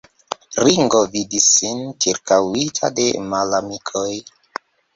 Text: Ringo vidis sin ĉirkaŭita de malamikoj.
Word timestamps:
Ringo 0.67 1.01
vidis 1.15 1.49
sin 1.59 1.83
ĉirkaŭita 2.07 2.93
de 3.01 3.07
malamikoj. 3.29 4.09